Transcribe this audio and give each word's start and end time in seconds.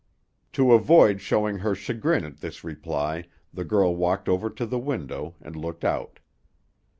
To 0.53 0.73
avoid 0.73 1.21
showing 1.21 1.59
her 1.59 1.75
chagrin 1.75 2.25
at 2.25 2.39
this 2.39 2.63
reply, 2.63 3.25
the 3.53 3.63
girl 3.63 3.95
walked 3.95 4.27
over 4.27 4.49
to 4.49 4.65
the 4.65 4.79
window, 4.79 5.35
and 5.39 5.55
looked 5.55 5.85
out. 5.85 6.17